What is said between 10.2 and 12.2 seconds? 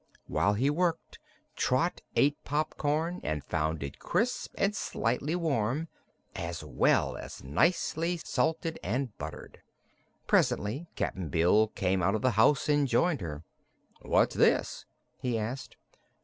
Presently Cap'n Bill came out